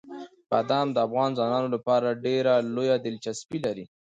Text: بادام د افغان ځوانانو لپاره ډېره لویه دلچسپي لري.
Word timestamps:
بادام 0.51 0.87
د 0.93 0.97
افغان 1.07 1.29
ځوانانو 1.37 1.67
لپاره 1.75 2.19
ډېره 2.25 2.53
لویه 2.75 2.95
دلچسپي 3.05 3.59
لري. 3.65 3.85